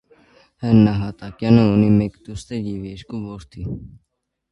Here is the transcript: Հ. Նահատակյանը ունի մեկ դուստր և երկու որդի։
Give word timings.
Հ. 0.61 0.69
Նահատակյանը 0.85 1.65
ունի 1.73 1.89
մեկ 1.97 2.15
դուստր 2.29 2.65
և 2.71 2.89
երկու 2.93 3.21
որդի։ 3.27 3.67